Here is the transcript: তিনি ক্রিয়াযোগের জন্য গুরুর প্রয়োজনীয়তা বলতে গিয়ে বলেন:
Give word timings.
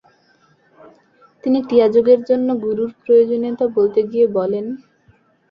তিনি 1.43 1.59
ক্রিয়াযোগের 1.67 2.19
জন্য 2.29 2.47
গুরুর 2.63 2.91
প্রয়োজনীয়তা 3.01 3.65
বলতে 3.77 3.99
গিয়ে 4.11 4.27
বলেন: 4.37 4.65